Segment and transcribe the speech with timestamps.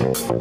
[0.00, 0.40] Thank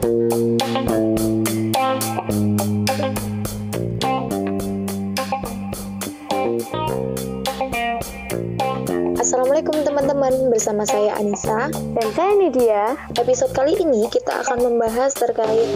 [7.20, 7.29] you.
[9.30, 12.98] Assalamualaikum teman-teman, bersama saya Anissa Dan saya Nidia.
[13.14, 15.70] Episode kali ini kita akan membahas terkait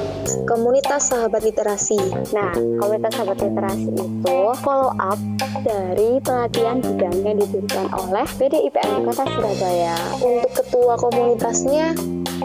[0.50, 2.02] komunitas sahabat literasi
[2.34, 2.50] Nah,
[2.82, 5.22] komunitas sahabat literasi itu follow up
[5.62, 10.02] dari pelatihan bidang yang diberikan oleh PDIPM Kota Surabaya.
[10.18, 11.94] Untuk ketua komunitasnya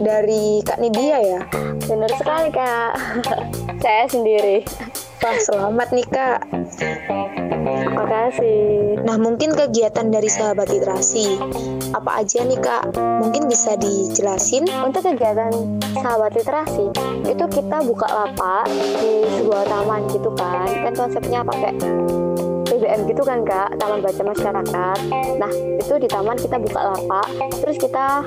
[0.05, 1.41] dari Kak Nidia ya
[1.89, 2.93] Benar sekali kak.
[3.81, 4.61] saya sendiri.
[5.19, 6.39] Wah selamat nih Kak
[7.69, 9.03] Terima kasih.
[9.03, 11.39] Nah mungkin kegiatan dari sahabat literasi
[11.91, 12.95] Apa aja nih Kak?
[12.97, 15.51] Mungkin bisa dijelasin Untuk kegiatan
[15.99, 16.87] sahabat literasi
[17.29, 20.65] itu kita buka lapak di sebuah taman gitu kan.
[20.65, 21.77] Kan konsepnya pakai
[22.69, 24.99] TBM gitu kan kak, Taman Baca Masyarakat.
[25.37, 27.27] Nah itu di taman kita buka lapak,
[27.61, 28.25] terus kita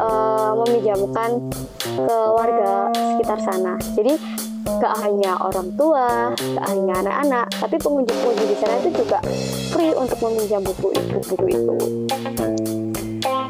[0.00, 1.30] eh, meminjamkan
[1.82, 3.74] ke warga sekitar sana.
[3.94, 4.14] Jadi
[4.66, 9.18] gak hanya orang tua, gak hanya anak-anak, tapi pengunjung-pengunjung di sana itu juga
[9.74, 11.18] free untuk meminjam buku itu.
[11.26, 11.76] Buku itu.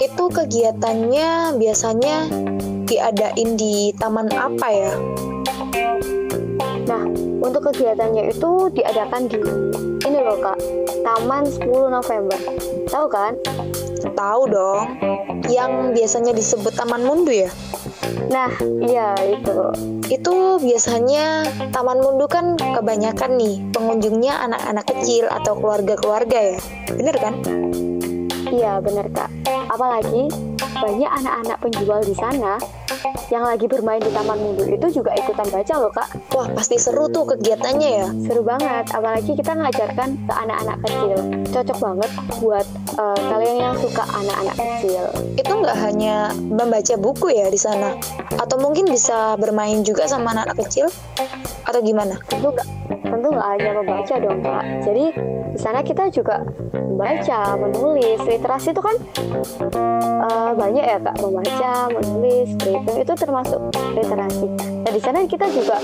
[0.02, 2.16] Itu kegiatannya biasanya
[2.88, 4.92] diadain di taman apa ya?
[6.88, 7.04] Nah,
[7.40, 9.38] untuk kegiatannya itu diadakan di
[10.02, 10.58] ini loh kak,
[11.06, 12.38] Taman 10 November.
[12.90, 13.32] Tahu kan?
[14.02, 14.86] Tahu dong
[15.52, 17.52] Yang biasanya disebut Taman Mundu ya?
[18.32, 18.48] Nah,
[18.80, 19.56] iya itu.
[20.08, 21.44] Itu biasanya
[21.76, 26.58] Taman Mundu kan kebanyakan nih pengunjungnya anak-anak kecil atau keluarga-keluarga ya?
[26.96, 27.34] Bener kan?
[28.48, 29.28] Iya bener kak.
[29.68, 30.32] Apalagi
[30.72, 32.56] banyak anak-anak penjual di sana
[33.28, 36.08] yang lagi bermain di Taman Mundu itu juga ikutan baca loh kak.
[36.34, 38.84] Wah pasti seru tuh kegiatannya ya Seru banget.
[38.92, 41.18] Apalagi kita ngajarkan ke anak-anak kecil.
[41.52, 42.66] Cocok banget buat
[42.98, 45.04] eh, kalian yang suka anak-anak kecil.
[45.34, 47.96] Itu nggak hanya membaca buku ya di sana
[48.36, 50.86] Atau mungkin bisa bermain juga sama anak-anak kecil?
[51.66, 52.18] Atau gimana?
[52.28, 52.68] Tentu nggak
[53.12, 54.64] tentu nggak hanya membaca dong kak.
[54.88, 55.04] Jadi
[55.52, 56.40] di sana kita juga
[56.72, 58.20] membaca, menulis.
[58.24, 58.96] Literasi itu kan
[60.24, 63.60] eh, banyak ya kak membaca, menulis, berhitung itu termasuk
[63.92, 64.48] literasi.
[64.56, 65.76] Nah di sana kita juga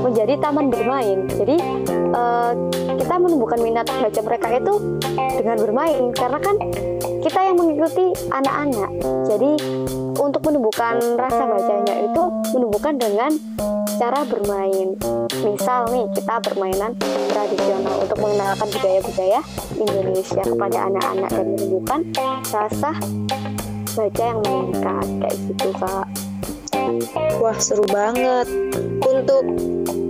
[0.00, 1.28] menjadi taman bermain.
[1.28, 1.56] Jadi
[1.92, 2.52] eh,
[2.96, 4.74] kita menumbuhkan minat baca mereka itu
[5.36, 6.56] dengan bermain karena kan
[7.20, 8.90] kita yang mengikuti anak-anak.
[9.28, 9.52] Jadi
[10.20, 12.22] untuk menumbuhkan rasa bacanya itu
[12.52, 13.32] menumbuhkan dengan
[13.96, 14.94] cara bermain.
[15.40, 16.92] Misal nih kita permainan
[17.32, 19.40] tradisional untuk mengenalkan budaya-budaya
[19.80, 22.00] Indonesia kepada anak-anak dan menumbuhkan
[22.52, 22.90] rasa
[23.96, 26.06] baca yang meningkat kayak gitu kak.
[27.38, 28.46] Wah seru banget.
[29.00, 29.44] Untuk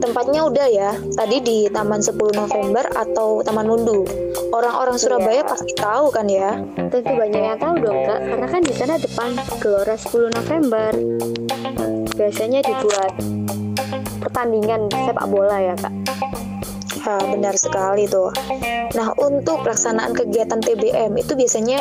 [0.00, 0.90] tempatnya udah ya.
[1.14, 4.02] Tadi di Taman 10 November atau Taman Mundu.
[4.50, 6.58] Orang-orang Surabaya pasti tahu kan ya?
[6.74, 9.30] Tentu banyak yang tahu dong kak, karena kan di sana depan
[9.62, 10.90] Gelora 10 November.
[12.18, 13.14] Biasanya dibuat
[14.18, 15.94] pertandingan sepak bola ya kak.
[17.00, 18.28] Ya, benar sekali tuh.
[18.92, 21.80] Nah, untuk pelaksanaan kegiatan TBM itu biasanya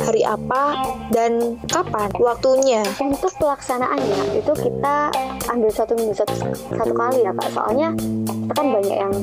[0.00, 0.80] hari apa
[1.12, 2.80] dan kapan waktunya?
[2.96, 5.12] Untuk pelaksanaannya itu kita
[5.52, 6.34] ambil satu minggu satu,
[6.72, 7.48] satu kali ya kak.
[7.52, 9.14] Soalnya kita kan banyak yang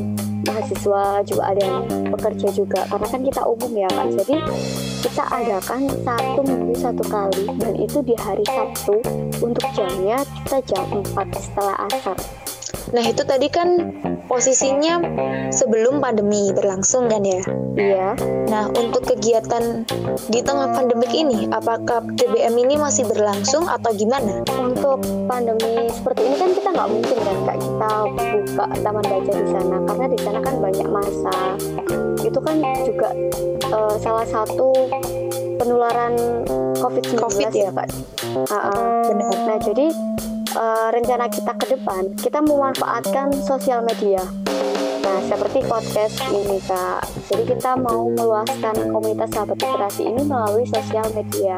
[0.46, 1.78] mahasiswa juga ada yang
[2.12, 4.08] bekerja juga karena kan kita umum ya kak.
[4.22, 4.36] Jadi
[5.02, 9.02] kita adakan satu minggu satu kali dan itu di hari Sabtu
[9.42, 12.18] untuk jamnya kita jam 4 setelah asar.
[12.92, 13.70] Nah, itu tadi kan
[14.32, 15.04] posisinya
[15.52, 17.44] sebelum pandemi berlangsung kan ya?
[17.76, 18.16] Iya.
[18.48, 19.84] Nah, untuk kegiatan
[20.32, 24.40] di tengah pandemik ini, apakah TBM ini masih berlangsung atau gimana?
[24.82, 29.46] untuk pandemi seperti ini kan kita nggak mungkin kan kak kita buka taman baca di
[29.52, 31.36] sana karena di sana kan banyak masa
[32.22, 33.10] itu kan juga
[33.68, 34.74] eh, salah satu
[35.60, 36.14] penularan
[36.82, 37.70] COVID-19 Covid ya?
[37.74, 37.90] kak
[38.48, 39.04] Ah, ah.
[39.12, 39.36] Benar.
[39.44, 39.92] nah jadi
[40.56, 44.22] eh, rencana kita ke depan kita memanfaatkan sosial media
[45.02, 47.04] Nah, seperti podcast ini, Kak.
[47.28, 51.58] Jadi kita mau meluaskan komunitas sahabat literasi ini melalui sosial media.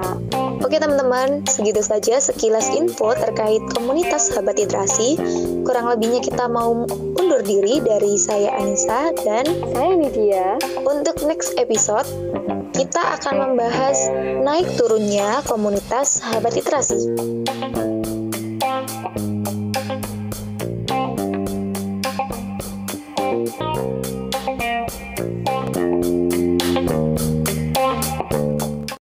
[0.63, 5.19] Oke teman-teman, segitu saja sekilas info terkait komunitas sahabat literasi.
[5.67, 6.87] Kurang lebihnya kita mau
[7.19, 9.43] undur diri dari saya Anissa dan
[9.75, 10.57] Saya Nidia.
[10.87, 12.07] untuk next episode
[12.71, 14.09] kita akan membahas
[14.41, 17.11] naik turunnya komunitas sahabat literasi.